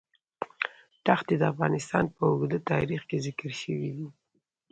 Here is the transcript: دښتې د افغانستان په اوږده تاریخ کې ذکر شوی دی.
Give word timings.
دښتې 1.05 1.35
د 1.39 1.43
افغانستان 1.53 2.05
په 2.15 2.21
اوږده 2.31 2.59
تاریخ 2.71 3.01
کې 3.09 3.17
ذکر 3.25 3.51
شوی 3.61 3.89
دی. 3.95 4.07